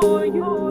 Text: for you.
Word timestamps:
for 0.00 0.24
you. 0.24 0.69